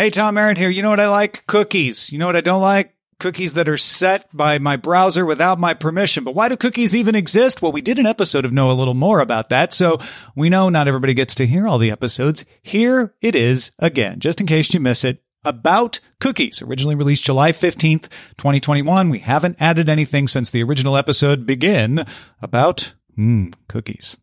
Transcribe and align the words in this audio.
Hey, 0.00 0.08
Tom 0.08 0.32
Merritt 0.32 0.56
here. 0.56 0.70
You 0.70 0.80
know 0.80 0.88
what 0.88 0.98
I 0.98 1.10
like? 1.10 1.46
Cookies. 1.46 2.10
You 2.10 2.18
know 2.18 2.24
what 2.24 2.34
I 2.34 2.40
don't 2.40 2.62
like? 2.62 2.94
Cookies 3.18 3.52
that 3.52 3.68
are 3.68 3.76
set 3.76 4.34
by 4.34 4.58
my 4.58 4.76
browser 4.76 5.26
without 5.26 5.60
my 5.60 5.74
permission. 5.74 6.24
But 6.24 6.34
why 6.34 6.48
do 6.48 6.56
cookies 6.56 6.96
even 6.96 7.14
exist? 7.14 7.60
Well, 7.60 7.70
we 7.70 7.82
did 7.82 7.98
an 7.98 8.06
episode 8.06 8.46
of 8.46 8.50
Know 8.50 8.70
a 8.70 8.72
Little 8.72 8.94
More 8.94 9.20
about 9.20 9.50
that. 9.50 9.74
So 9.74 9.98
we 10.34 10.48
know 10.48 10.70
not 10.70 10.88
everybody 10.88 11.12
gets 11.12 11.34
to 11.34 11.46
hear 11.46 11.68
all 11.68 11.76
the 11.76 11.90
episodes. 11.90 12.46
Here 12.62 13.14
it 13.20 13.34
is 13.34 13.72
again, 13.78 14.20
just 14.20 14.40
in 14.40 14.46
case 14.46 14.72
you 14.72 14.80
miss 14.80 15.04
it. 15.04 15.22
About 15.44 16.00
cookies, 16.18 16.62
originally 16.62 16.94
released 16.94 17.24
July 17.24 17.52
15th, 17.52 18.08
2021. 18.38 19.10
We 19.10 19.18
haven't 19.18 19.58
added 19.60 19.90
anything 19.90 20.28
since 20.28 20.48
the 20.48 20.62
original 20.62 20.96
episode 20.96 21.44
begin 21.44 22.06
about 22.40 22.94
mm, 23.18 23.52
cookies. 23.68 24.16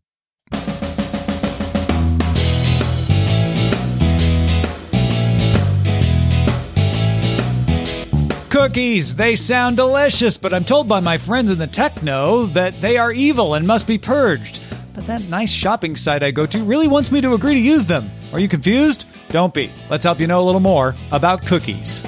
Cookies, 8.58 9.14
they 9.14 9.36
sound 9.36 9.78
delicious, 9.78 10.36
but 10.40 10.52
I'm 10.52 10.66
told 10.66 10.88
by 10.88 11.00
my 11.00 11.20
friends 11.20 11.52
in 11.52 11.60
the 11.60 11.68
techno 11.68 12.48
that 12.48 12.82
they 12.82 12.98
are 12.98 13.12
evil 13.12 13.54
and 13.54 13.68
must 13.68 13.86
be 13.86 14.00
purged. 14.00 14.60
But 14.96 15.06
that 15.06 15.22
nice 15.22 15.52
shopping 15.52 15.96
site 15.96 16.24
I 16.24 16.32
go 16.32 16.48
to 16.48 16.64
really 16.64 16.88
wants 16.88 17.12
me 17.12 17.22
to 17.22 17.36
agree 17.36 17.54
to 17.54 17.60
use 17.60 17.86
them. 17.86 18.10
Are 18.34 18.40
you 18.40 18.48
confused? 18.48 19.06
Don't 19.28 19.54
be. 19.54 19.72
Let's 19.92 20.06
help 20.06 20.20
you 20.20 20.26
know 20.26 20.42
a 20.42 20.48
little 20.48 20.60
more 20.60 20.96
about 21.12 21.46
cookies. 21.46 22.02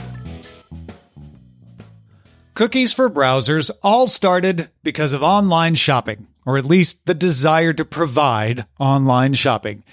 Cookies 2.56 2.94
for 2.94 3.12
browsers 3.12 3.70
all 3.84 4.08
started 4.08 4.72
because 4.82 5.14
of 5.14 5.22
online 5.22 5.76
shopping, 5.76 6.26
or 6.48 6.58
at 6.58 6.66
least 6.66 7.06
the 7.06 7.14
desire 7.14 7.74
to 7.74 7.86
provide 7.86 8.66
online 8.80 9.36
shopping. 9.36 9.84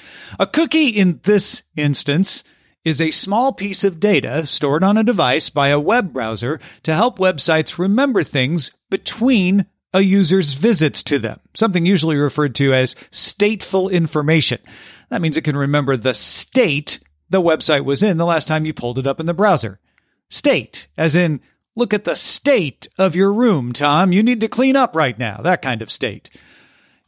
A 0.41 0.47
cookie 0.47 0.89
in 0.89 1.21
this 1.25 1.65
instance 1.77 2.45
is 2.87 3.01
a 3.01 3.11
small 3.11 3.53
piece 3.53 3.83
of 3.83 3.99
data 3.99 4.47
stored 4.47 4.85
on 4.85 4.97
a 4.97 5.03
device 5.03 5.51
by 5.51 5.69
a 5.69 5.81
web 5.81 6.13
browser 6.13 6.61
to 6.85 6.95
help 6.95 7.19
websites 7.19 7.81
remember 7.81 8.23
things 8.23 8.71
between 8.91 9.67
a 9.93 10.03
user's 10.03 10.53
visits 10.53 11.03
to 11.03 11.19
them, 11.19 11.41
something 11.53 11.85
usually 11.85 12.17
referred 12.17 12.55
to 12.55 12.73
as 12.73 12.95
stateful 13.11 13.91
information. 13.91 14.61
That 15.09 15.21
means 15.21 15.37
it 15.37 15.43
can 15.43 15.57
remember 15.57 15.97
the 15.97 16.15
state 16.15 17.01
the 17.29 17.43
website 17.43 17.85
was 17.85 18.05
in 18.05 18.19
the 18.19 18.25
last 18.25 18.47
time 18.47 18.65
you 18.65 18.73
pulled 18.73 19.01
it 19.01 19.07
up 19.07 19.19
in 19.19 19.27
the 19.27 19.35
browser. 19.35 19.81
State, 20.29 20.87
as 20.97 21.17
in, 21.17 21.41
look 21.75 21.93
at 21.93 22.05
the 22.05 22.15
state 22.15 22.87
of 22.99 23.17
your 23.17 23.33
room, 23.33 23.73
Tom. 23.73 24.13
You 24.13 24.23
need 24.23 24.41
to 24.43 24.49
clean 24.49 24.77
up 24.77 24.95
right 24.95 25.19
now. 25.19 25.41
That 25.43 25.61
kind 25.61 25.83
of 25.83 25.91
state. 25.91 26.31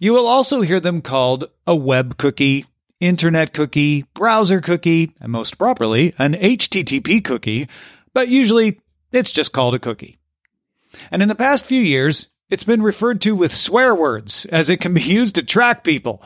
You 0.00 0.12
will 0.12 0.26
also 0.26 0.62
hear 0.62 0.80
them 0.80 1.02
called 1.02 1.50
a 1.68 1.76
web 1.76 2.16
cookie, 2.16 2.66
internet 3.00 3.52
cookie, 3.52 4.04
browser 4.14 4.60
cookie, 4.60 5.12
and 5.20 5.30
most 5.32 5.58
properly, 5.58 6.14
an 6.18 6.34
HTTP 6.34 7.24
cookie, 7.24 7.68
but 8.14 8.28
usually 8.28 8.80
it's 9.12 9.32
just 9.32 9.52
called 9.52 9.74
a 9.74 9.78
cookie. 9.78 10.18
And 11.10 11.22
in 11.22 11.28
the 11.28 11.34
past 11.34 11.64
few 11.64 11.80
years, 11.80 12.28
it's 12.50 12.64
been 12.64 12.82
referred 12.82 13.20
to 13.22 13.36
with 13.36 13.54
swear 13.54 13.94
words 13.94 14.46
as 14.46 14.68
it 14.70 14.80
can 14.80 14.94
be 14.94 15.00
used 15.02 15.34
to 15.36 15.42
track 15.42 15.84
people. 15.84 16.22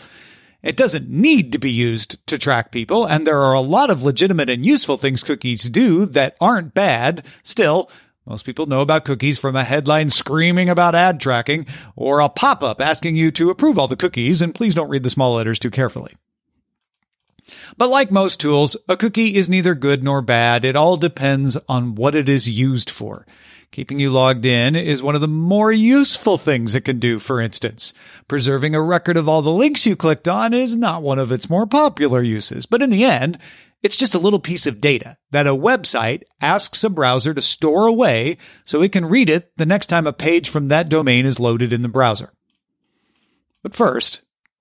It 0.63 0.77
doesn't 0.77 1.09
need 1.09 1.53
to 1.53 1.59
be 1.59 1.73
used 1.73 2.25
to 2.29 2.39
track 2.39 2.71
people, 2.71 3.05
and 3.05 3.27
there 3.27 3.43
are 3.43 3.55
a 3.55 3.61
lot 3.61 3.91
of 3.91 4.05
legitimate 4.05 4.49
and 4.49 4.65
useful 4.65 4.97
things 4.97 5.25
cookies 5.25 5.69
do 5.69 6.07
that 6.07 6.37
aren't 6.41 6.73
bad. 6.73 7.27
Still, 7.43 7.91
most 8.27 8.47
people 8.47 8.67
know 8.67 8.81
about 8.81 9.05
cookies 9.05 9.41
from 9.41 9.57
a 9.57 9.65
headline 9.65 10.09
screaming 10.09 10.69
about 10.69 10.95
ad 10.95 11.19
tracking 11.19 11.67
or 11.97 12.21
a 12.21 12.29
pop 12.29 12.63
up 12.63 12.81
asking 12.81 13.17
you 13.17 13.33
to 13.33 13.51
approve 13.51 13.77
all 13.77 13.89
the 13.89 13.97
cookies, 13.97 14.41
and 14.41 14.55
please 14.55 14.77
don't 14.77 14.89
read 14.89 15.03
the 15.03 15.11
small 15.11 15.35
letters 15.35 15.59
too 15.59 15.71
carefully. 15.71 16.15
But 17.77 17.89
like 17.89 18.11
most 18.11 18.41
tools, 18.41 18.77
a 18.89 18.97
cookie 18.97 19.37
is 19.37 19.49
neither 19.49 19.75
good 19.75 20.03
nor 20.05 20.23
bad. 20.23 20.65
It 20.65 20.77
all 20.77 20.97
depends 20.97 21.57
on 21.69 21.95
what 21.95 22.15
it 22.15 22.29
is 22.29 22.49
used 22.49 22.91
for. 22.91 23.27
Keeping 23.71 23.99
you 23.99 24.11
logged 24.11 24.45
in 24.45 24.77
is 24.77 25.03
one 25.03 25.15
of 25.15 25.23
the 25.23 25.29
more 25.29 25.73
useful 25.73 26.37
things 26.37 26.75
it 26.75 26.83
can 26.83 26.99
do, 26.99 27.19
for 27.19 27.41
instance. 27.41 27.95
Preserving 28.29 28.75
a 28.75 28.83
record 28.83 29.17
of 29.17 29.29
all 29.29 29.41
the 29.41 29.51
links 29.51 29.87
you 29.87 29.97
clicked 29.97 30.29
on 30.29 30.53
is 30.53 30.77
not 30.77 31.03
one 31.03 31.19
of 31.19 31.33
its 31.33 31.49
more 31.49 31.67
popular 31.67 32.23
uses, 32.23 32.67
but 32.67 32.83
in 32.83 32.91
the 32.91 33.05
end, 33.05 33.39
it's 33.83 33.97
just 33.97 34.15
a 34.15 34.19
little 34.19 34.39
piece 34.39 34.67
of 34.67 34.81
data 34.81 35.17
that 35.31 35.47
a 35.47 35.57
website 35.57 36.23
asks 36.41 36.85
a 36.85 36.91
browser 36.91 37.33
to 37.33 37.41
store 37.41 37.87
away 37.87 38.37
so 38.65 38.83
it 38.83 38.93
can 38.93 39.07
read 39.07 39.31
it 39.31 39.57
the 39.57 39.67
next 39.67 39.87
time 39.87 40.07
a 40.07 40.13
page 40.13 40.51
from 40.51 40.69
that 40.69 40.91
domain 40.91 41.25
is 41.25 41.41
loaded 41.41 41.73
in 41.73 41.81
the 41.81 41.89
browser. 41.89 42.33
But 43.63 43.75
first, 43.75 44.21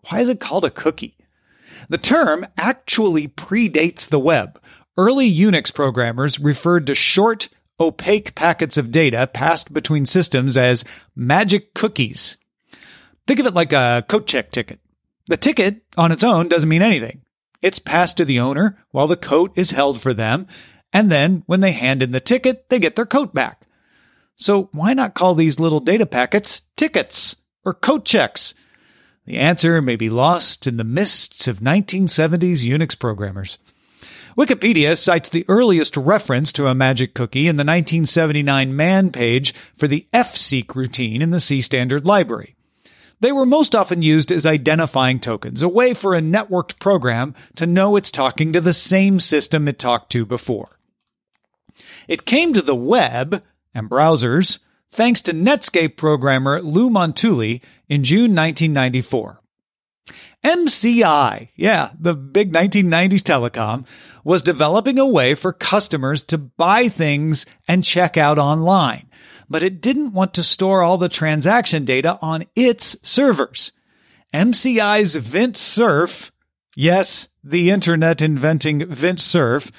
why 0.09 0.21
is 0.21 0.29
it 0.29 0.39
called 0.39 0.63
a 0.63 0.71
cookie? 0.71 1.17
The 1.89 1.97
term 1.97 2.45
actually 2.57 3.27
predates 3.27 4.07
the 4.07 4.19
web. 4.19 4.61
Early 4.97 5.33
Unix 5.33 5.73
programmers 5.73 6.39
referred 6.39 6.87
to 6.87 6.95
short, 6.95 7.49
opaque 7.79 8.35
packets 8.35 8.77
of 8.77 8.91
data 8.91 9.29
passed 9.33 9.73
between 9.73 10.05
systems 10.05 10.55
as 10.57 10.85
magic 11.15 11.73
cookies. 11.73 12.37
Think 13.27 13.39
of 13.39 13.45
it 13.45 13.53
like 13.53 13.73
a 13.73 14.05
coat 14.07 14.27
check 14.27 14.51
ticket. 14.51 14.79
The 15.27 15.37
ticket 15.37 15.81
on 15.97 16.11
its 16.11 16.23
own 16.23 16.47
doesn't 16.47 16.69
mean 16.69 16.81
anything. 16.81 17.21
It's 17.61 17.79
passed 17.79 18.17
to 18.17 18.25
the 18.25 18.39
owner 18.39 18.77
while 18.91 19.07
the 19.07 19.15
coat 19.15 19.51
is 19.55 19.71
held 19.71 20.01
for 20.01 20.13
them, 20.13 20.47
and 20.91 21.11
then 21.11 21.43
when 21.45 21.61
they 21.61 21.71
hand 21.71 22.03
in 22.03 22.11
the 22.11 22.19
ticket, 22.19 22.69
they 22.69 22.79
get 22.79 22.95
their 22.95 23.05
coat 23.05 23.33
back. 23.33 23.67
So 24.35 24.69
why 24.73 24.93
not 24.93 25.13
call 25.13 25.35
these 25.35 25.59
little 25.59 25.79
data 25.79 26.05
packets 26.05 26.63
tickets 26.75 27.35
or 27.63 27.73
coat 27.73 28.05
checks? 28.05 28.55
The 29.25 29.37
answer 29.37 29.81
may 29.81 29.95
be 29.95 30.09
lost 30.09 30.65
in 30.65 30.77
the 30.77 30.83
mists 30.83 31.47
of 31.47 31.59
1970s 31.59 32.67
Unix 32.67 32.97
programmers. 32.97 33.59
Wikipedia 34.37 34.97
cites 34.97 35.29
the 35.29 35.45
earliest 35.47 35.95
reference 35.97 36.51
to 36.53 36.67
a 36.67 36.73
magic 36.73 37.13
cookie 37.13 37.47
in 37.47 37.57
the 37.57 37.65
1979 37.65 38.75
man 38.75 39.11
page 39.11 39.53
for 39.75 39.87
the 39.87 40.07
fseek 40.13 40.73
routine 40.73 41.21
in 41.21 41.31
the 41.31 41.39
C 41.39 41.61
standard 41.61 42.05
library. 42.05 42.55
They 43.19 43.31
were 43.31 43.45
most 43.45 43.75
often 43.75 44.01
used 44.01 44.31
as 44.31 44.47
identifying 44.47 45.19
tokens, 45.19 45.61
a 45.61 45.69
way 45.69 45.93
for 45.93 46.15
a 46.15 46.21
networked 46.21 46.79
program 46.79 47.35
to 47.57 47.67
know 47.67 47.95
it's 47.95 48.09
talking 48.09 48.51
to 48.53 48.61
the 48.61 48.73
same 48.73 49.19
system 49.19 49.67
it 49.67 49.77
talked 49.77 50.11
to 50.13 50.25
before. 50.25 50.79
It 52.07 52.25
came 52.25 52.53
to 52.53 52.61
the 52.61 52.75
web 52.75 53.43
and 53.75 53.89
browsers 53.89 54.59
thanks 54.91 55.21
to 55.21 55.33
Netscape 55.33 55.95
programmer 55.95 56.61
Lou 56.61 56.89
Montulli 56.89 57.61
in 57.87 58.03
June 58.03 58.35
1994. 58.35 59.41
MCI, 60.43 61.49
yeah, 61.55 61.91
the 61.99 62.15
big 62.15 62.51
1990s 62.51 63.21
telecom, 63.21 63.85
was 64.23 64.41
developing 64.41 64.99
a 64.99 65.07
way 65.07 65.35
for 65.35 65.53
customers 65.53 66.23
to 66.23 66.37
buy 66.37 66.89
things 66.89 67.45
and 67.67 67.83
check 67.83 68.17
out 68.17 68.39
online, 68.39 69.07
but 69.49 69.63
it 69.63 69.81
didn't 69.81 70.13
want 70.13 70.33
to 70.33 70.43
store 70.43 70.81
all 70.81 70.97
the 70.97 71.09
transaction 71.09 71.85
data 71.85 72.17
on 72.21 72.45
its 72.55 72.97
servers. 73.03 73.71
MCI's 74.33 75.15
Vint 75.15 75.57
Cerf, 75.57 76.31
yes, 76.75 77.27
the 77.43 77.69
internet 77.69 78.21
inventing 78.21 78.85
Vint 78.87 79.19
Cerf, 79.19 79.71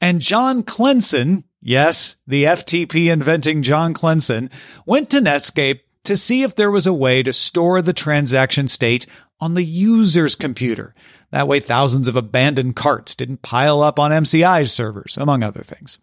and 0.00 0.20
John 0.20 0.62
Klensin, 0.62 1.44
yes, 1.64 2.14
the 2.26 2.44
FTP 2.44 3.10
inventing 3.10 3.62
John 3.62 3.94
Klensin, 3.94 4.50
went 4.86 5.10
to 5.10 5.20
Netscape 5.20 5.80
to 6.04 6.16
see 6.16 6.42
if 6.42 6.54
there 6.54 6.70
was 6.70 6.86
a 6.86 6.92
way 6.92 7.22
to 7.22 7.32
store 7.32 7.82
the 7.82 7.92
transaction 7.92 8.68
state 8.68 9.06
on 9.40 9.54
the 9.54 9.64
user's 9.64 10.36
computer. 10.36 10.94
That 11.30 11.48
way, 11.48 11.58
thousands 11.58 12.06
of 12.06 12.14
abandoned 12.14 12.76
carts 12.76 13.16
didn't 13.16 13.42
pile 13.42 13.82
up 13.82 13.98
on 13.98 14.12
MCI's 14.12 14.72
servers, 14.72 15.16
among 15.16 15.42
other 15.42 15.62
things. 15.62 15.98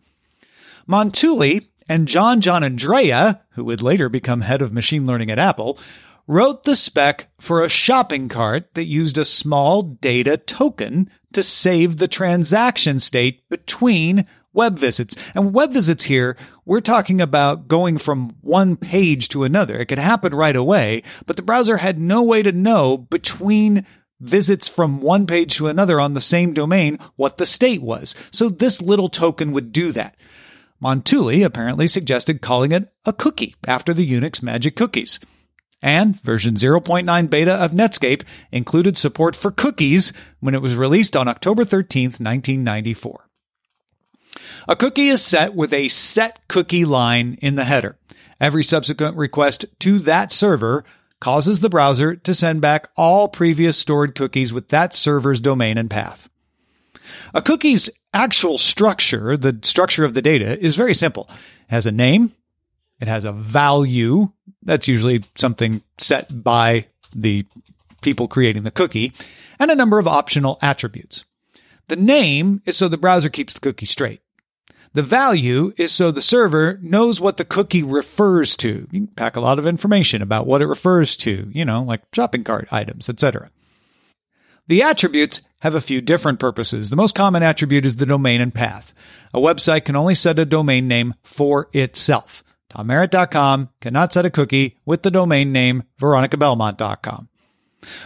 Montulli 0.89 1.67
and 1.87 2.07
John 2.07 2.41
Giannandrea, 2.41 3.41
who 3.51 3.63
would 3.65 3.81
later 3.81 4.09
become 4.09 4.41
head 4.41 4.61
of 4.61 4.73
machine 4.73 5.05
learning 5.05 5.31
at 5.31 5.39
Apple, 5.39 5.79
wrote 6.27 6.63
the 6.63 6.75
spec 6.75 7.27
for 7.39 7.63
a 7.63 7.69
shopping 7.69 8.29
cart 8.29 8.73
that 8.73 8.85
used 8.85 9.17
a 9.17 9.25
small 9.25 9.81
data 9.83 10.37
token 10.37 11.09
to 11.33 11.43
save 11.43 11.97
the 11.97 12.07
transaction 12.07 12.99
state 12.99 13.47
between 13.49 14.25
web 14.53 14.77
visits. 14.77 15.15
And 15.35 15.53
web 15.53 15.71
visits 15.71 16.03
here, 16.03 16.37
we're 16.65 16.81
talking 16.81 17.21
about 17.21 17.67
going 17.67 17.97
from 17.97 18.35
one 18.41 18.75
page 18.75 19.29
to 19.29 19.43
another. 19.43 19.79
It 19.79 19.87
could 19.87 19.99
happen 19.99 20.35
right 20.35 20.55
away, 20.55 21.03
but 21.25 21.35
the 21.35 21.41
browser 21.41 21.77
had 21.77 21.99
no 21.99 22.23
way 22.23 22.41
to 22.43 22.51
know 22.51 22.97
between 22.97 23.85
visits 24.19 24.67
from 24.67 25.01
one 25.01 25.25
page 25.25 25.55
to 25.55 25.67
another 25.67 25.99
on 25.99 26.13
the 26.13 26.21
same 26.21 26.53
domain 26.53 26.99
what 27.15 27.37
the 27.37 27.45
state 27.45 27.81
was. 27.81 28.15
So 28.31 28.49
this 28.49 28.81
little 28.81 29.09
token 29.09 29.51
would 29.51 29.71
do 29.71 29.91
that. 29.93 30.15
Montulli 30.81 31.45
apparently 31.45 31.87
suggested 31.87 32.41
calling 32.41 32.71
it 32.71 32.91
a 33.05 33.13
cookie 33.13 33.55
after 33.67 33.93
the 33.93 34.09
Unix 34.09 34.41
magic 34.41 34.75
cookies. 34.75 35.19
And 35.81 36.19
version 36.21 36.55
0.9 36.55 37.29
beta 37.29 37.53
of 37.53 37.71
Netscape 37.71 38.23
included 38.51 38.97
support 38.97 39.35
for 39.35 39.51
cookies 39.51 40.13
when 40.39 40.53
it 40.53 40.61
was 40.61 40.75
released 40.75 41.15
on 41.15 41.27
October 41.27 41.63
13th, 41.63 42.19
1994. 42.19 43.30
A 44.67 44.75
cookie 44.75 45.07
is 45.07 45.23
set 45.23 45.55
with 45.55 45.73
a 45.73 45.89
set 45.89 46.47
cookie 46.47 46.85
line 46.85 47.37
in 47.41 47.55
the 47.55 47.65
header. 47.65 47.97
Every 48.39 48.63
subsequent 48.63 49.17
request 49.17 49.65
to 49.79 49.99
that 49.99 50.31
server 50.31 50.83
causes 51.19 51.59
the 51.59 51.69
browser 51.69 52.15
to 52.15 52.33
send 52.33 52.61
back 52.61 52.89
all 52.97 53.27
previous 53.27 53.77
stored 53.77 54.15
cookies 54.15 54.51
with 54.51 54.69
that 54.69 54.93
server's 54.93 55.41
domain 55.41 55.77
and 55.77 55.89
path. 55.89 56.29
A 57.33 57.41
cookie's 57.41 57.89
actual 58.13 58.57
structure, 58.57 59.37
the 59.37 59.59
structure 59.63 60.03
of 60.03 60.13
the 60.13 60.21
data, 60.21 60.59
is 60.59 60.75
very 60.75 60.95
simple. 60.95 61.27
It 61.29 61.69
has 61.69 61.85
a 61.85 61.91
name, 61.91 62.31
it 62.99 63.07
has 63.07 63.25
a 63.25 63.31
value, 63.31 64.31
that's 64.63 64.87
usually 64.87 65.23
something 65.35 65.81
set 65.97 66.43
by 66.43 66.87
the 67.15 67.45
people 68.01 68.27
creating 68.27 68.63
the 68.63 68.71
cookie, 68.71 69.13
and 69.59 69.69
a 69.69 69.75
number 69.75 69.99
of 69.99 70.07
optional 70.07 70.57
attributes. 70.61 71.25
The 71.87 71.95
name 71.95 72.61
is 72.65 72.77
so 72.77 72.87
the 72.87 72.97
browser 72.97 73.29
keeps 73.29 73.53
the 73.53 73.59
cookie 73.59 73.85
straight. 73.85 74.21
The 74.93 75.03
value 75.03 75.73
is 75.77 75.93
so 75.93 76.11
the 76.11 76.21
server 76.21 76.77
knows 76.81 77.21
what 77.21 77.37
the 77.37 77.45
cookie 77.45 77.83
refers 77.83 78.57
to. 78.57 78.87
You 78.91 78.99
can 78.99 79.07
pack 79.07 79.37
a 79.37 79.41
lot 79.41 79.57
of 79.57 79.65
information 79.65 80.21
about 80.21 80.47
what 80.47 80.61
it 80.61 80.67
refers 80.67 81.15
to, 81.17 81.49
you 81.53 81.63
know, 81.63 81.83
like 81.83 82.01
shopping 82.13 82.43
cart 82.43 82.67
items, 82.71 83.07
etc. 83.07 83.51
The 84.67 84.83
attributes 84.83 85.41
have 85.61 85.75
a 85.75 85.81
few 85.81 86.01
different 86.01 86.39
purposes. 86.39 86.89
The 86.89 86.95
most 86.95 87.15
common 87.15 87.41
attribute 87.41 87.85
is 87.85 87.95
the 87.95 88.05
domain 88.05 88.41
and 88.41 88.53
path. 88.53 88.93
A 89.33 89.39
website 89.39 89.85
can 89.85 89.95
only 89.95 90.15
set 90.15 90.39
a 90.39 90.45
domain 90.45 90.87
name 90.87 91.13
for 91.23 91.69
itself. 91.71 92.43
TomMerritt.com 92.71 93.69
cannot 93.79 94.13
set 94.13 94.25
a 94.25 94.29
cookie 94.29 94.77
with 94.85 95.03
the 95.03 95.11
domain 95.11 95.51
name 95.51 95.83
VeronicaBelmont.com. 95.99 97.29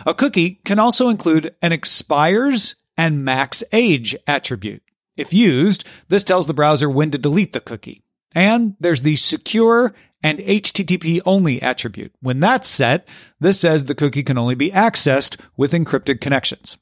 A 0.06 0.13
cookie 0.13 0.60
can 0.66 0.80
also 0.80 1.10
include 1.10 1.56
an 1.62 1.71
expires 1.71 2.75
and 2.97 3.24
max 3.24 3.63
age 3.71 4.15
attribute. 4.27 4.83
If 5.15 5.33
used, 5.33 5.86
this 6.09 6.24
tells 6.24 6.47
the 6.47 6.53
browser 6.53 6.89
when 6.89 7.12
to 7.12 7.18
delete 7.18 7.53
the 7.53 7.59
cookie. 7.59 8.03
And 8.33 8.75
there's 8.80 9.01
the 9.01 9.15
secure 9.15 9.95
and 10.21 10.39
HTTP 10.39 11.21
only 11.25 11.62
attribute. 11.62 12.13
When 12.19 12.39
that's 12.39 12.68
set, 12.68 13.07
this 13.39 13.59
says 13.59 13.86
the 13.86 13.95
cookie 13.95 14.24
can 14.24 14.38
only 14.38 14.56
be 14.56 14.71
accessed 14.71 15.39
with 15.56 15.71
encrypted 15.71 16.19
connections. 16.19 16.77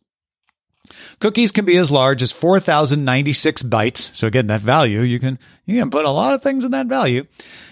Cookies 1.20 1.52
can 1.52 1.66
be 1.66 1.78
as 1.78 1.92
large 1.92 2.22
as 2.22 2.32
4096 2.32 3.64
bytes. 3.64 4.14
So 4.16 4.28
again, 4.28 4.48
that 4.48 4.62
value, 4.62 5.02
you 5.02 5.20
can, 5.20 5.40
you 5.66 5.80
can 5.80 5.90
put 5.90 6.06
a 6.06 6.10
lot 6.10 6.34
of 6.34 6.42
things 6.42 6.64
in 6.64 6.72
that 6.72 6.88
value. 6.88 7.26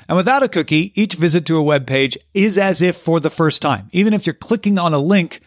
And 0.07 0.15
without 0.15 0.43
a 0.43 0.49
cookie, 0.49 0.91
each 0.95 1.15
visit 1.15 1.45
to 1.47 1.57
a 1.57 1.63
web 1.63 1.87
page 1.87 2.17
is 2.33 2.57
as 2.57 2.81
if 2.81 2.95
for 2.95 3.19
the 3.19 3.29
first 3.29 3.61
time. 3.61 3.89
Even 3.91 4.13
if 4.13 4.25
you're 4.25 4.33
clicking 4.33 4.79
on 4.79 4.93
a 4.93 4.99
link 4.99 5.41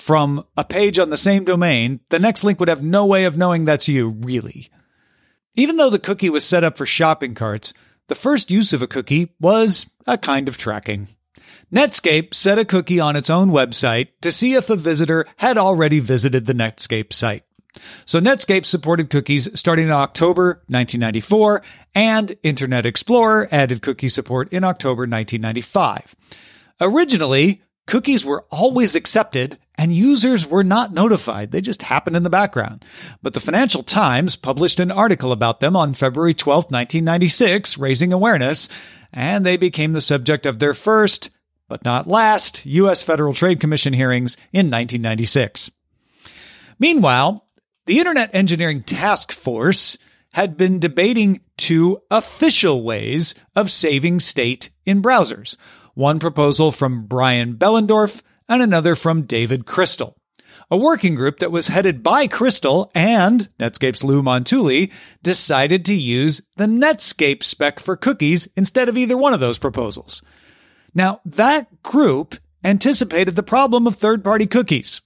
from 0.00 0.44
a 0.56 0.64
page 0.64 0.98
on 0.98 1.10
the 1.10 1.16
same 1.16 1.44
domain, 1.44 2.00
the 2.08 2.18
next 2.18 2.42
link 2.42 2.58
would 2.58 2.68
have 2.68 2.82
no 2.82 3.06
way 3.06 3.24
of 3.24 3.36
knowing 3.36 3.64
that's 3.64 3.88
you, 3.88 4.08
really. 4.08 4.68
Even 5.54 5.76
though 5.76 5.90
the 5.90 5.98
cookie 5.98 6.30
was 6.30 6.44
set 6.44 6.64
up 6.64 6.76
for 6.76 6.86
shopping 6.86 7.34
carts, 7.34 7.74
the 8.08 8.14
first 8.14 8.50
use 8.50 8.72
of 8.72 8.82
a 8.82 8.86
cookie 8.86 9.34
was 9.40 9.88
a 10.06 10.18
kind 10.18 10.48
of 10.48 10.56
tracking. 10.56 11.08
Netscape 11.72 12.34
set 12.34 12.58
a 12.58 12.64
cookie 12.64 12.98
on 12.98 13.14
its 13.14 13.30
own 13.30 13.50
website 13.50 14.08
to 14.22 14.32
see 14.32 14.54
if 14.54 14.70
a 14.70 14.76
visitor 14.76 15.24
had 15.36 15.56
already 15.56 16.00
visited 16.00 16.46
the 16.46 16.54
Netscape 16.54 17.12
site. 17.12 17.44
So 18.04 18.20
Netscape 18.20 18.64
supported 18.64 19.10
cookies 19.10 19.48
starting 19.58 19.86
in 19.86 19.92
October 19.92 20.62
1994, 20.66 21.62
and 21.94 22.36
Internet 22.42 22.86
Explorer 22.86 23.48
added 23.52 23.82
cookie 23.82 24.08
support 24.08 24.52
in 24.52 24.64
October 24.64 25.02
1995. 25.02 26.16
Originally, 26.80 27.62
cookies 27.90 28.24
were 28.24 28.46
always 28.50 28.94
accepted 28.94 29.58
and 29.76 29.92
users 29.92 30.46
were 30.46 30.62
not 30.62 30.94
notified. 30.94 31.50
They 31.50 31.60
just 31.60 31.82
happened 31.82 32.16
in 32.16 32.22
the 32.22 32.30
background. 32.30 32.84
But 33.20 33.34
the 33.34 33.40
Financial 33.40 33.82
Times 33.82 34.36
published 34.36 34.78
an 34.78 34.92
article 34.92 35.32
about 35.32 35.58
them 35.58 35.74
on 35.74 35.94
February 35.94 36.32
12, 36.32 36.66
1996, 36.66 37.78
raising 37.78 38.12
awareness, 38.12 38.68
and 39.12 39.44
they 39.44 39.56
became 39.56 39.92
the 39.92 40.00
subject 40.00 40.46
of 40.46 40.60
their 40.60 40.72
first, 40.72 41.30
but 41.66 41.84
not 41.84 42.06
last, 42.06 42.64
U.S. 42.64 43.02
Federal 43.02 43.34
Trade 43.34 43.58
Commission 43.58 43.92
hearings 43.92 44.36
in 44.52 44.70
1996. 44.70 45.72
Meanwhile, 46.78 47.44
the 47.86 47.98
Internet 47.98 48.30
Engineering 48.32 48.84
Task 48.84 49.32
Force 49.32 49.98
had 50.32 50.56
been 50.56 50.78
debating 50.78 51.40
two 51.56 52.00
official 52.08 52.84
ways 52.84 53.34
of 53.56 53.68
saving 53.68 54.20
state 54.20 54.70
in 54.86 55.02
browsers. 55.02 55.56
One 56.00 56.18
proposal 56.18 56.72
from 56.72 57.04
Brian 57.04 57.56
Behlendorf 57.56 58.22
and 58.48 58.62
another 58.62 58.94
from 58.94 59.26
David 59.26 59.66
Kristol. 59.66 60.14
A 60.70 60.76
working 60.78 61.14
group 61.14 61.40
that 61.40 61.52
was 61.52 61.68
headed 61.68 62.02
by 62.02 62.26
Kristol 62.26 62.90
and 62.94 63.50
Netscape's 63.58 64.02
Lou 64.02 64.22
Montulli 64.22 64.90
decided 65.22 65.84
to 65.84 65.92
use 65.92 66.40
the 66.56 66.64
Netscape 66.64 67.42
spec 67.42 67.78
for 67.78 67.98
cookies 67.98 68.48
instead 68.56 68.88
of 68.88 68.96
either 68.96 69.14
one 69.14 69.34
of 69.34 69.40
those 69.40 69.58
proposals. 69.58 70.22
Now, 70.94 71.20
that 71.26 71.82
group 71.82 72.34
anticipated 72.64 73.36
the 73.36 73.42
problem 73.42 73.86
of 73.86 73.96
third 73.96 74.24
party 74.24 74.46
cookies. 74.46 75.02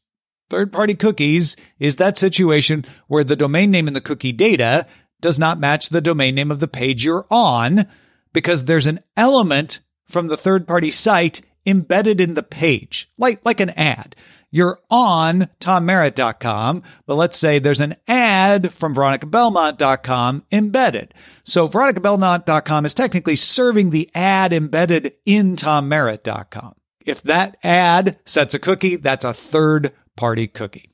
Third 0.48 0.72
party 0.72 0.94
cookies 0.94 1.56
is 1.80 1.96
that 1.96 2.16
situation 2.16 2.84
where 3.08 3.24
the 3.24 3.34
domain 3.34 3.72
name 3.72 3.88
in 3.88 3.94
the 3.94 4.00
cookie 4.00 4.30
data 4.30 4.86
does 5.20 5.40
not 5.40 5.58
match 5.58 5.88
the 5.88 6.00
domain 6.00 6.36
name 6.36 6.52
of 6.52 6.60
the 6.60 6.68
page 6.68 7.04
you're 7.04 7.26
on 7.32 7.88
because 8.32 8.62
there's 8.62 8.86
an 8.86 9.00
element 9.16 9.80
from 10.08 10.28
the 10.28 10.36
third 10.36 10.66
party 10.66 10.90
site 10.90 11.40
embedded 11.66 12.20
in 12.20 12.34
the 12.34 12.42
page, 12.42 13.10
like, 13.18 13.44
like 13.44 13.60
an 13.60 13.70
ad. 13.70 14.14
You're 14.50 14.78
on 14.88 15.48
tommerritt.com, 15.58 16.84
but 17.06 17.14
let's 17.16 17.36
say 17.36 17.58
there's 17.58 17.80
an 17.80 17.96
ad 18.06 18.72
from 18.72 18.94
veronicabelmont.com 18.94 20.44
embedded. 20.52 21.12
So 21.42 21.68
veronicabelmont.com 21.68 22.86
is 22.86 22.94
technically 22.94 23.34
serving 23.34 23.90
the 23.90 24.08
ad 24.14 24.52
embedded 24.52 25.14
in 25.26 25.56
tommerritt.com. 25.56 26.74
If 27.04 27.22
that 27.22 27.56
ad 27.64 28.18
sets 28.24 28.54
a 28.54 28.60
cookie, 28.60 28.96
that's 28.96 29.24
a 29.24 29.34
third 29.34 29.92
party 30.16 30.46
cookie. 30.46 30.93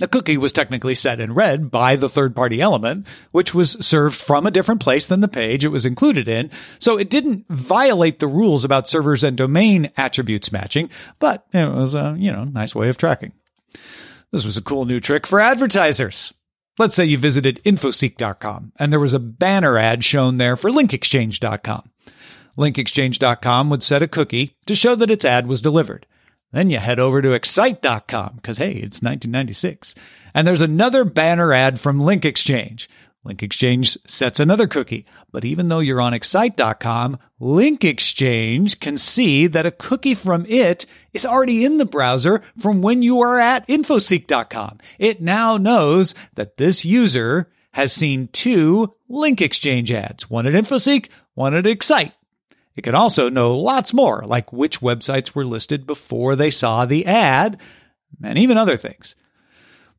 The 0.00 0.08
cookie 0.08 0.38
was 0.38 0.54
technically 0.54 0.94
set 0.94 1.20
and 1.20 1.36
read 1.36 1.70
by 1.70 1.94
the 1.94 2.08
third 2.08 2.34
party 2.34 2.58
element, 2.58 3.06
which 3.32 3.54
was 3.54 3.72
served 3.86 4.16
from 4.16 4.46
a 4.46 4.50
different 4.50 4.80
place 4.80 5.06
than 5.06 5.20
the 5.20 5.28
page 5.28 5.62
it 5.62 5.68
was 5.68 5.84
included 5.84 6.26
in. 6.26 6.50
So 6.78 6.98
it 6.98 7.10
didn't 7.10 7.44
violate 7.50 8.18
the 8.18 8.26
rules 8.26 8.64
about 8.64 8.88
servers 8.88 9.22
and 9.22 9.36
domain 9.36 9.90
attributes 9.98 10.50
matching, 10.50 10.88
but 11.18 11.44
it 11.52 11.70
was 11.70 11.94
a, 11.94 12.16
you 12.18 12.32
know, 12.32 12.44
nice 12.44 12.74
way 12.74 12.88
of 12.88 12.96
tracking. 12.96 13.32
This 14.30 14.46
was 14.46 14.56
a 14.56 14.62
cool 14.62 14.86
new 14.86 15.00
trick 15.00 15.26
for 15.26 15.38
advertisers. 15.38 16.32
Let's 16.78 16.94
say 16.94 17.04
you 17.04 17.18
visited 17.18 17.60
infoseek.com 17.64 18.72
and 18.76 18.90
there 18.90 19.00
was 19.00 19.12
a 19.12 19.18
banner 19.18 19.76
ad 19.76 20.02
shown 20.02 20.38
there 20.38 20.56
for 20.56 20.70
linkexchange.com. 20.70 21.90
Linkexchange.com 22.56 23.68
would 23.68 23.82
set 23.82 24.02
a 24.02 24.08
cookie 24.08 24.56
to 24.64 24.74
show 24.74 24.94
that 24.94 25.10
its 25.10 25.26
ad 25.26 25.46
was 25.46 25.60
delivered. 25.60 26.06
Then 26.52 26.70
you 26.70 26.78
head 26.78 26.98
over 26.98 27.22
to 27.22 27.32
excite.com 27.32 28.32
because, 28.36 28.58
hey, 28.58 28.72
it's 28.72 29.02
1996. 29.02 29.94
And 30.34 30.46
there's 30.46 30.60
another 30.60 31.04
banner 31.04 31.52
ad 31.52 31.78
from 31.78 32.00
Link 32.00 32.24
Exchange. 32.24 32.88
Link 33.22 33.42
Exchange 33.42 33.98
sets 34.06 34.40
another 34.40 34.66
cookie. 34.66 35.04
But 35.30 35.44
even 35.44 35.68
though 35.68 35.80
you're 35.80 36.00
on 36.00 36.14
excite.com, 36.14 37.18
Link 37.38 37.84
Exchange 37.84 38.80
can 38.80 38.96
see 38.96 39.46
that 39.46 39.66
a 39.66 39.70
cookie 39.70 40.14
from 40.14 40.46
it 40.46 40.86
is 41.12 41.26
already 41.26 41.64
in 41.64 41.76
the 41.76 41.84
browser 41.84 42.42
from 42.58 42.80
when 42.80 43.02
you 43.02 43.20
are 43.20 43.38
at 43.38 43.66
infoseek.com. 43.68 44.78
It 44.98 45.20
now 45.20 45.56
knows 45.56 46.14
that 46.34 46.56
this 46.56 46.84
user 46.84 47.50
has 47.72 47.92
seen 47.92 48.28
two 48.28 48.94
Link 49.08 49.40
Exchange 49.40 49.92
ads, 49.92 50.28
one 50.30 50.46
at 50.46 50.54
Infoseek, 50.54 51.10
one 51.34 51.54
at 51.54 51.66
Excite. 51.66 52.12
It 52.80 52.84
can 52.84 52.94
also 52.94 53.28
know 53.28 53.58
lots 53.58 53.92
more, 53.92 54.22
like 54.24 54.54
which 54.54 54.80
websites 54.80 55.34
were 55.34 55.44
listed 55.44 55.86
before 55.86 56.34
they 56.34 56.48
saw 56.48 56.86
the 56.86 57.04
ad, 57.04 57.60
and 58.22 58.38
even 58.38 58.56
other 58.56 58.78
things. 58.78 59.14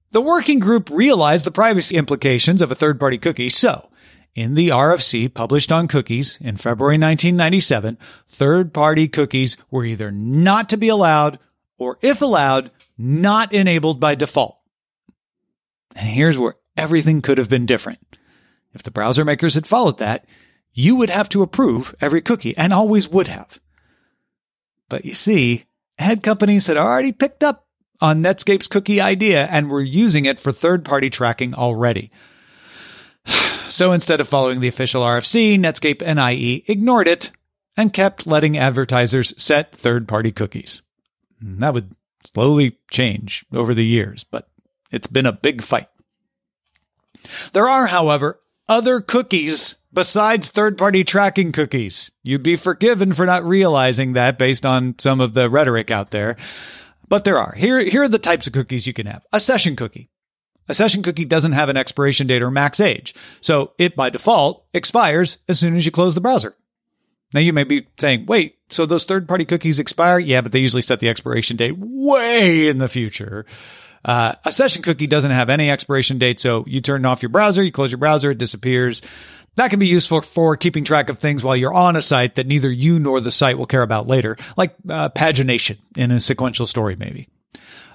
The 0.09 0.19
working 0.19 0.57
group 0.57 0.89
realized 0.89 1.45
the 1.45 1.51
privacy 1.51 1.95
implications 1.95 2.59
of 2.59 2.71
a 2.71 2.75
third 2.75 3.00
party 3.00 3.19
cookie, 3.19 3.50
so 3.50 3.91
in 4.33 4.55
the 4.55 4.69
RFC 4.69 5.31
published 5.31 5.71
on 5.71 5.88
cookies 5.88 6.39
in 6.41 6.57
February 6.57 6.95
1997, 6.95 8.00
third 8.25 8.73
party 8.73 9.07
cookies 9.07 9.57
were 9.69 9.85
either 9.85 10.09
not 10.09 10.67
to 10.69 10.77
be 10.77 10.88
allowed 10.88 11.38
or, 11.77 12.00
if 12.01 12.19
allowed, 12.23 12.71
not 12.97 13.53
enabled 13.53 14.00
by 14.00 14.15
default. 14.15 14.57
And 15.95 16.09
here's 16.09 16.39
where 16.39 16.55
everything 16.75 17.21
could 17.21 17.38
have 17.38 17.47
been 17.47 17.67
different. 17.67 18.00
If 18.73 18.81
the 18.81 18.89
browser 18.89 19.23
makers 19.23 19.53
had 19.53 19.67
followed 19.67 20.00
that, 20.00 20.25
you 20.74 20.96
would 20.96 21.10
have 21.10 21.30
to 21.30 21.42
approve 21.42 21.96
every 22.01 22.22
cookie 22.22 22.56
and 22.58 22.74
always 22.74 23.10
would 23.10 23.28
have. 23.28 23.60
But 24.90 25.06
you 25.06 25.13
see, 25.13 25.66
ad 25.98 26.24
companies 26.24 26.68
had 26.68 26.78
already 26.78 27.12
picked 27.12 27.44
up 27.44 27.66
on 28.00 28.22
Netscape's 28.22 28.68
cookie 28.68 29.00
idea 29.00 29.46
and 29.46 29.70
were 29.70 29.82
using 29.82 30.25
it 30.25 30.40
for 30.40 30.51
third 30.51 30.84
party 30.84 31.10
tracking 31.10 31.54
already. 31.54 32.12
So 33.72 33.94
instead 33.94 34.20
of 34.20 34.28
following 34.28 34.60
the 34.60 34.68
official 34.68 35.01
RFC, 35.01 35.58
Netscape 35.58 36.04
and 36.06 36.20
IE 36.20 36.66
ignored 36.68 37.08
it 37.08 37.32
and 37.78 37.94
kept 37.94 38.28
letting 38.28 38.58
advertisers 38.58 39.34
set 39.42 39.74
third 39.74 40.10
party 40.10 40.34
cookies. 40.34 40.82
That 41.42 41.74
would 41.74 41.96
slowly 42.25 42.80
change 42.90 43.46
over 43.54 43.74
the 43.74 43.86
years, 43.86 44.25
but 44.25 44.50
it's 44.92 45.08
been 45.08 45.25
a 45.25 45.32
big 45.32 45.62
fight. 45.62 45.88
There 47.54 47.70
are, 47.70 47.88
however, 47.88 48.42
other 48.68 49.00
cookies 49.00 49.78
besides 49.93 50.50
third 50.50 50.77
party 50.77 51.03
tracking 51.03 51.51
cookies. 51.51 52.12
You'd 52.24 52.43
be 52.43 52.55
forgiven 52.55 53.13
for 53.13 53.25
not 53.25 53.43
realizing 53.43 54.13
that 54.13 54.38
based 54.38 54.65
on 54.65 54.95
some 55.00 55.21
of 55.21 55.33
the 55.33 55.50
rhetoric 55.50 55.91
out 55.91 56.12
there. 56.12 56.38
But 57.07 57.25
there 57.25 57.38
are. 57.38 57.53
Here, 57.53 57.83
here 57.83 58.03
are 58.03 58.07
the 58.07 58.19
types 58.19 58.48
of 58.48 58.53
cookies 58.53 58.88
you 58.88 58.93
can 58.93 59.05
have. 59.05 59.25
A 59.33 59.39
session 59.39 59.75
cookie. 59.75 60.10
A 60.69 60.74
session 60.74 61.03
cookie 61.03 61.25
doesn't 61.25 61.51
have 61.51 61.67
an 61.67 61.75
expiration 61.75 62.27
date 62.27 62.41
or 62.41 62.51
max 62.51 62.79
age. 62.79 63.13
So 63.41 63.74
it 63.77 63.95
by 63.95 64.10
default 64.10 64.65
expires 64.74 65.39
as 65.50 65.60
soon 65.60 65.75
as 65.75 65.86
you 65.86 65.91
close 65.91 66.15
the 66.15 66.21
browser. 66.21 66.55
Now 67.33 67.41
you 67.41 67.51
may 67.51 67.63
be 67.63 67.88
saying, 68.00 68.25
wait, 68.25 68.55
so 68.69 68.86
those 68.86 69.05
third 69.05 69.27
party 69.27 69.45
cookies 69.45 69.79
expire? 69.79 70.19
Yeah, 70.19 70.41
but 70.41 70.51
they 70.51 70.60
usually 70.60 70.81
set 70.81 71.00
the 71.00 71.10
expiration 71.10 71.57
date 71.57 71.75
way 71.77 72.67
in 72.67 72.77
the 72.77 72.89
future. 72.89 73.45
Uh, 74.03 74.36
a 74.45 74.51
session 74.51 74.81
cookie 74.81 75.07
doesn't 75.07 75.31
have 75.31 75.50
any 75.50 75.69
expiration 75.69 76.17
date. 76.17 76.39
So 76.39 76.63
you 76.67 76.81
turn 76.81 77.05
off 77.05 77.21
your 77.21 77.29
browser, 77.29 77.63
you 77.63 77.71
close 77.71 77.91
your 77.91 78.00
browser, 78.00 78.31
it 78.31 78.38
disappears. 78.38 79.01
That 79.55 79.70
can 79.70 79.79
be 79.79 79.88
useful 79.88 80.22
for 80.22 80.55
keeping 80.55 80.84
track 80.84 81.10
of 81.10 81.17
things 81.17 81.43
while 81.43 81.55
you're 81.55 81.74
on 81.74 81.96
a 81.96 82.01
site 82.01 82.36
that 82.36 82.48
neither 82.48 82.72
you 82.72 83.00
nor 83.00 83.20
the 83.20 83.31
site 83.31 83.58
will 83.58 83.65
care 83.65 83.81
about 83.81 84.08
later, 84.08 84.38
like 84.55 84.75
uh, 84.88 85.10
pagination 85.10 85.77
in 85.98 86.12
a 86.12 86.20
sequential 86.20 86.65
story, 86.65 86.96
maybe. 86.96 87.27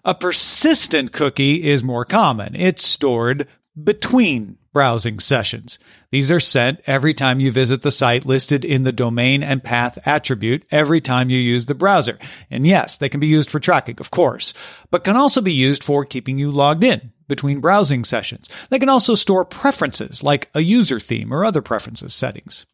A 0.04 0.14
persistent 0.14 1.12
cookie 1.12 1.64
is 1.64 1.82
more 1.82 2.04
common. 2.04 2.54
It's 2.54 2.84
stored 2.84 3.48
between 3.82 4.58
browsing 4.72 5.18
sessions. 5.18 5.78
These 6.10 6.30
are 6.30 6.40
sent 6.40 6.80
every 6.86 7.14
time 7.14 7.40
you 7.40 7.50
visit 7.50 7.80
the 7.80 7.90
site 7.90 8.26
listed 8.26 8.64
in 8.64 8.82
the 8.82 8.92
domain 8.92 9.42
and 9.42 9.64
path 9.64 9.98
attribute 10.04 10.66
every 10.70 11.00
time 11.00 11.30
you 11.30 11.38
use 11.38 11.64
the 11.64 11.74
browser. 11.74 12.18
And 12.50 12.66
yes, 12.66 12.98
they 12.98 13.08
can 13.08 13.20
be 13.20 13.26
used 13.26 13.50
for 13.50 13.58
tracking, 13.58 13.96
of 13.98 14.10
course, 14.10 14.52
but 14.90 15.02
can 15.02 15.16
also 15.16 15.40
be 15.40 15.52
used 15.52 15.82
for 15.82 16.04
keeping 16.04 16.38
you 16.38 16.50
logged 16.50 16.84
in 16.84 17.12
between 17.26 17.60
browsing 17.60 18.04
sessions. 18.04 18.48
They 18.68 18.78
can 18.78 18.90
also 18.90 19.14
store 19.14 19.44
preferences 19.44 20.22
like 20.22 20.50
a 20.54 20.60
user 20.60 21.00
theme 21.00 21.32
or 21.32 21.44
other 21.44 21.62
preferences 21.62 22.14
settings. 22.14 22.66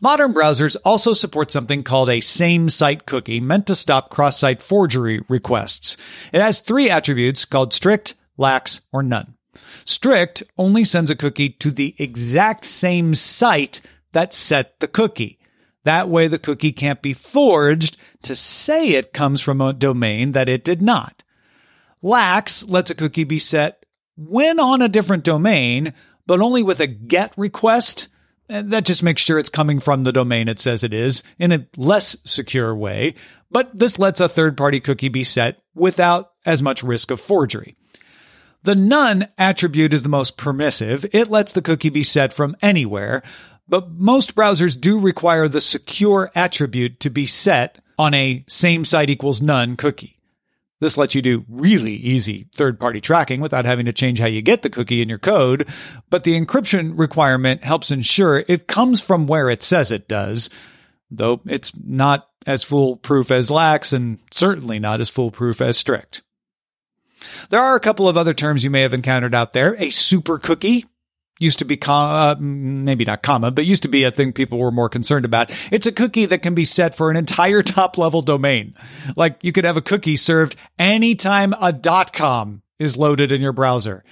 Modern 0.00 0.34
browsers 0.34 0.76
also 0.84 1.14
support 1.14 1.50
something 1.50 1.82
called 1.82 2.10
a 2.10 2.20
same 2.20 2.68
site 2.68 3.06
cookie 3.06 3.40
meant 3.40 3.66
to 3.66 3.74
stop 3.74 4.10
cross 4.10 4.38
site 4.38 4.60
forgery 4.60 5.22
requests. 5.28 5.96
It 6.32 6.42
has 6.42 6.60
three 6.60 6.90
attributes 6.90 7.46
called 7.46 7.72
strict, 7.72 8.14
lax, 8.36 8.82
or 8.92 9.02
none. 9.02 9.36
Strict 9.84 10.42
only 10.56 10.84
sends 10.84 11.10
a 11.10 11.16
cookie 11.16 11.50
to 11.50 11.70
the 11.70 11.94
exact 11.98 12.64
same 12.64 13.14
site 13.14 13.80
that 14.12 14.34
set 14.34 14.78
the 14.80 14.88
cookie. 14.88 15.38
That 15.84 16.08
way 16.08 16.28
the 16.28 16.38
cookie 16.38 16.72
can't 16.72 17.02
be 17.02 17.12
forged 17.12 17.96
to 18.22 18.36
say 18.36 18.90
it 18.90 19.12
comes 19.12 19.40
from 19.40 19.60
a 19.60 19.72
domain 19.72 20.32
that 20.32 20.48
it 20.48 20.64
did 20.64 20.82
not. 20.82 21.22
Lax 22.02 22.64
lets 22.64 22.90
a 22.90 22.94
cookie 22.94 23.24
be 23.24 23.38
set 23.38 23.84
when 24.16 24.60
on 24.60 24.82
a 24.82 24.88
different 24.88 25.24
domain, 25.24 25.94
but 26.26 26.40
only 26.40 26.62
with 26.62 26.80
a 26.80 26.86
get 26.86 27.32
request 27.36 28.08
that 28.50 28.84
just 28.84 29.02
makes 29.02 29.22
sure 29.22 29.38
it's 29.38 29.48
coming 29.48 29.78
from 29.78 30.02
the 30.02 30.12
domain 30.12 30.48
it 30.48 30.58
says 30.58 30.82
it 30.82 30.92
is 30.92 31.22
in 31.38 31.52
a 31.52 31.66
less 31.76 32.16
secure 32.24 32.74
way, 32.74 33.14
but 33.50 33.70
this 33.78 33.98
lets 33.98 34.18
a 34.18 34.28
third 34.28 34.56
party 34.56 34.80
cookie 34.80 35.08
be 35.08 35.22
set 35.22 35.62
without 35.74 36.32
as 36.44 36.60
much 36.60 36.82
risk 36.82 37.10
of 37.10 37.20
forgery. 37.20 37.76
The 38.62 38.74
none 38.74 39.28
attribute 39.38 39.94
is 39.94 40.02
the 40.02 40.08
most 40.08 40.36
permissive. 40.36 41.06
It 41.12 41.30
lets 41.30 41.52
the 41.52 41.62
cookie 41.62 41.88
be 41.88 42.02
set 42.02 42.32
from 42.32 42.56
anywhere, 42.60 43.22
but 43.68 43.90
most 43.92 44.34
browsers 44.34 44.78
do 44.78 44.98
require 44.98 45.48
the 45.48 45.60
secure 45.60 46.30
attribute 46.34 47.00
to 47.00 47.10
be 47.10 47.24
set 47.24 47.82
on 47.98 48.12
a 48.12 48.44
same 48.48 48.84
site 48.84 49.08
equals 49.08 49.40
none 49.40 49.76
cookie. 49.76 50.18
This 50.80 50.96
lets 50.96 51.14
you 51.14 51.22
do 51.22 51.44
really 51.48 51.92
easy 51.92 52.48
third 52.54 52.80
party 52.80 53.00
tracking 53.00 53.40
without 53.40 53.66
having 53.66 53.86
to 53.86 53.92
change 53.92 54.18
how 54.18 54.26
you 54.26 54.40
get 54.40 54.62
the 54.62 54.70
cookie 54.70 55.02
in 55.02 55.08
your 55.10 55.18
code. 55.18 55.68
But 56.08 56.24
the 56.24 56.40
encryption 56.40 56.98
requirement 56.98 57.62
helps 57.62 57.90
ensure 57.90 58.44
it 58.48 58.66
comes 58.66 59.00
from 59.00 59.26
where 59.26 59.50
it 59.50 59.62
says 59.62 59.90
it 59.90 60.08
does, 60.08 60.48
though 61.10 61.42
it's 61.46 61.72
not 61.76 62.28
as 62.46 62.62
foolproof 62.62 63.30
as 63.30 63.50
lax 63.50 63.92
and 63.92 64.18
certainly 64.30 64.78
not 64.78 65.00
as 65.00 65.10
foolproof 65.10 65.60
as 65.60 65.76
strict. 65.76 66.22
There 67.50 67.60
are 67.60 67.76
a 67.76 67.80
couple 67.80 68.08
of 68.08 68.16
other 68.16 68.34
terms 68.34 68.64
you 68.64 68.70
may 68.70 68.82
have 68.82 68.94
encountered 68.94 69.34
out 69.34 69.52
there. 69.52 69.74
A 69.78 69.90
super 69.90 70.38
cookie 70.38 70.84
used 71.40 71.58
to 71.58 71.64
be 71.64 71.76
com- 71.76 72.10
uh, 72.10 72.36
maybe 72.38 73.04
not 73.04 73.22
common, 73.22 73.54
but 73.54 73.66
used 73.66 73.82
to 73.82 73.88
be 73.88 74.04
a 74.04 74.10
thing 74.10 74.32
people 74.32 74.58
were 74.58 74.70
more 74.70 74.88
concerned 74.88 75.24
about. 75.24 75.50
It's 75.72 75.86
a 75.86 75.92
cookie 75.92 76.26
that 76.26 76.42
can 76.42 76.54
be 76.54 76.64
set 76.64 76.94
for 76.94 77.10
an 77.10 77.16
entire 77.16 77.62
top 77.64 77.98
level 77.98 78.22
domain. 78.22 78.74
Like 79.16 79.42
you 79.42 79.50
could 79.50 79.64
have 79.64 79.76
a 79.76 79.82
cookie 79.82 80.16
served 80.16 80.54
anytime 80.78 81.54
a 81.54 81.72
.com 82.12 82.62
is 82.78 82.96
loaded 82.96 83.32
in 83.32 83.40
your 83.40 83.52
browser. 83.52 84.04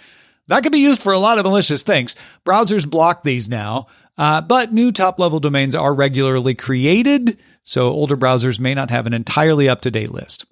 That 0.48 0.62
could 0.62 0.72
be 0.72 0.78
used 0.78 1.02
for 1.02 1.12
a 1.12 1.18
lot 1.18 1.38
of 1.38 1.44
malicious 1.44 1.82
things. 1.82 2.16
Browsers 2.44 2.88
block 2.88 3.22
these 3.22 3.48
now, 3.50 3.86
uh, 4.16 4.40
but 4.40 4.72
new 4.72 4.90
top 4.90 5.18
level 5.18 5.40
domains 5.40 5.74
are 5.74 5.94
regularly 5.94 6.54
created, 6.54 7.38
so 7.64 7.90
older 7.90 8.16
browsers 8.16 8.58
may 8.58 8.74
not 8.74 8.90
have 8.90 9.06
an 9.06 9.12
entirely 9.12 9.68
up 9.68 9.82
to 9.82 9.90
date 9.90 10.10
list. 10.10 10.46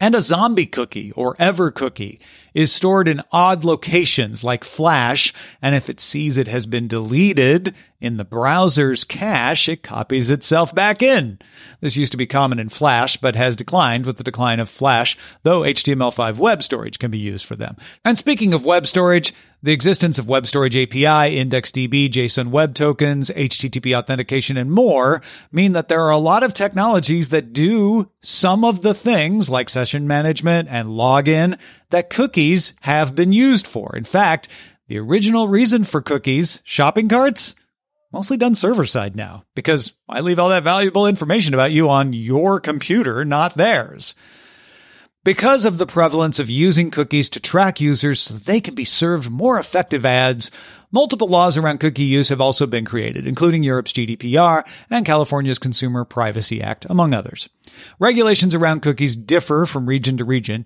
And 0.00 0.14
a 0.14 0.20
zombie 0.20 0.66
cookie 0.66 1.12
or 1.12 1.36
ever 1.38 1.70
cookie 1.70 2.20
is 2.52 2.72
stored 2.72 3.08
in 3.08 3.22
odd 3.32 3.64
locations 3.64 4.44
like 4.44 4.62
Flash, 4.62 5.32
and 5.62 5.74
if 5.74 5.88
it 5.88 6.00
sees 6.00 6.36
it 6.36 6.48
has 6.48 6.66
been 6.66 6.86
deleted 6.86 7.74
in 8.00 8.16
the 8.16 8.24
browser's 8.24 9.04
cache, 9.04 9.68
it 9.68 9.82
copies 9.82 10.30
itself 10.30 10.74
back 10.74 11.02
in. 11.02 11.38
This 11.80 11.96
used 11.96 12.12
to 12.12 12.18
be 12.18 12.26
common 12.26 12.58
in 12.58 12.68
Flash, 12.68 13.16
but 13.16 13.36
has 13.36 13.56
declined 13.56 14.06
with 14.06 14.18
the 14.18 14.24
decline 14.24 14.60
of 14.60 14.68
Flash, 14.68 15.16
though 15.42 15.60
HTML5 15.60 16.36
web 16.36 16.62
storage 16.62 16.98
can 16.98 17.10
be 17.10 17.18
used 17.18 17.46
for 17.46 17.56
them. 17.56 17.76
And 18.04 18.18
speaking 18.18 18.52
of 18.52 18.64
web 18.64 18.86
storage, 18.86 19.32
the 19.62 19.72
existence 19.72 20.18
of 20.18 20.28
Web 20.28 20.46
Storage 20.46 20.76
API, 20.76 21.04
IndexedDB, 21.04 22.10
JSON 22.10 22.50
Web 22.50 22.74
Tokens, 22.74 23.30
HTTP 23.30 23.98
authentication, 23.98 24.56
and 24.56 24.70
more 24.70 25.22
mean 25.50 25.72
that 25.72 25.88
there 25.88 26.02
are 26.02 26.10
a 26.10 26.18
lot 26.18 26.42
of 26.42 26.54
technologies 26.54 27.30
that 27.30 27.52
do 27.52 28.10
some 28.20 28.64
of 28.64 28.82
the 28.82 28.94
things 28.94 29.50
like 29.50 29.68
session 29.68 30.06
management 30.06 30.68
and 30.70 30.90
login 30.90 31.58
that 31.90 32.10
cookies 32.10 32.74
have 32.82 33.14
been 33.14 33.32
used 33.32 33.66
for. 33.66 33.96
In 33.96 34.04
fact, 34.04 34.48
the 34.88 34.98
original 34.98 35.48
reason 35.48 35.82
for 35.82 36.00
cookies, 36.00 36.60
shopping 36.62 37.08
carts, 37.08 37.56
mostly 38.16 38.38
done 38.38 38.54
server 38.54 38.86
side 38.86 39.14
now 39.14 39.44
because 39.54 39.92
I 40.08 40.20
leave 40.20 40.38
all 40.38 40.48
that 40.48 40.62
valuable 40.62 41.06
information 41.06 41.52
about 41.52 41.70
you 41.70 41.90
on 41.90 42.14
your 42.14 42.58
computer, 42.60 43.26
not 43.26 43.58
theirs. 43.58 44.14
Because 45.22 45.66
of 45.66 45.76
the 45.76 45.84
prevalence 45.86 46.38
of 46.38 46.48
using 46.48 46.90
cookies 46.90 47.28
to 47.28 47.40
track 47.40 47.78
users 47.78 48.22
so 48.22 48.32
they 48.32 48.58
can 48.58 48.74
be 48.74 48.86
served 48.86 49.28
more 49.28 49.58
effective 49.58 50.06
ads, 50.06 50.50
multiple 50.90 51.28
laws 51.28 51.58
around 51.58 51.80
cookie 51.80 52.04
use 52.04 52.30
have 52.30 52.40
also 52.40 52.66
been 52.66 52.86
created, 52.86 53.26
including 53.26 53.62
Europe's 53.62 53.92
GDPR 53.92 54.66
and 54.88 55.04
California's 55.04 55.58
Consumer 55.58 56.06
Privacy 56.06 56.62
Act, 56.62 56.86
among 56.88 57.12
others. 57.12 57.50
Regulations 57.98 58.54
around 58.54 58.80
cookies 58.80 59.14
differ 59.14 59.66
from 59.66 59.84
region 59.84 60.16
to 60.16 60.24
region, 60.24 60.64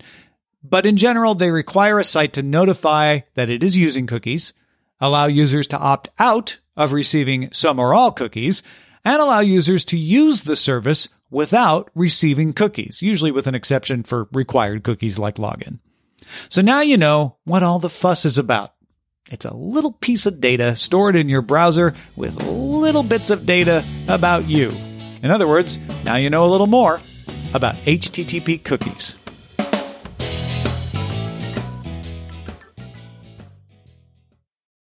but 0.63 0.85
in 0.85 0.95
general, 0.95 1.35
they 1.35 1.51
require 1.51 1.99
a 1.99 2.05
site 2.05 2.31
to 2.33 2.43
notify 2.43 3.19
that 3.33 3.49
it 3.49 3.61
is 3.61 3.77
using 3.77 4.07
cookies, 4.07 4.53
allow 5.01 5.25
users 5.25 5.67
to 5.67 5.77
opt 5.77 6.07
out 6.17 6.59
of 6.75 6.93
receiving 6.93 7.51
some 7.51 7.79
or 7.79 7.93
all 7.93 8.11
cookies, 8.11 8.63
and 9.03 9.21
allow 9.21 9.39
users 9.39 9.85
to 9.85 9.97
use 9.97 10.41
the 10.41 10.55
service 10.55 11.09
without 11.29 11.89
receiving 11.95 12.53
cookies, 12.53 13.01
usually 13.01 13.31
with 13.31 13.47
an 13.47 13.55
exception 13.55 14.03
for 14.03 14.27
required 14.31 14.83
cookies 14.83 15.17
like 15.17 15.35
login. 15.35 15.79
So 16.49 16.61
now 16.61 16.81
you 16.81 16.97
know 16.97 17.37
what 17.45 17.63
all 17.63 17.79
the 17.79 17.89
fuss 17.89 18.25
is 18.25 18.37
about. 18.37 18.73
It's 19.31 19.45
a 19.45 19.55
little 19.55 19.93
piece 19.93 20.25
of 20.25 20.41
data 20.41 20.75
stored 20.75 21.15
in 21.15 21.29
your 21.29 21.41
browser 21.41 21.93
with 22.15 22.43
little 22.47 23.03
bits 23.03 23.29
of 23.29 23.45
data 23.45 23.83
about 24.07 24.47
you. 24.47 24.71
In 25.23 25.31
other 25.31 25.47
words, 25.47 25.79
now 26.03 26.15
you 26.15 26.29
know 26.29 26.43
a 26.43 26.51
little 26.51 26.67
more 26.67 26.99
about 27.53 27.75
HTTP 27.75 28.63
cookies. 28.63 29.15